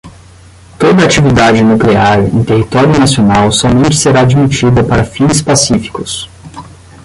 [0.79, 6.27] toda atividade nuclear em território nacional somente será admitida para fins pacíficos